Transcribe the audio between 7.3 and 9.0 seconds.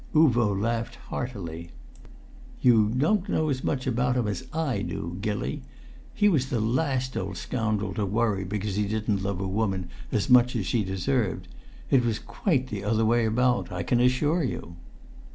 scoundrel to worry because he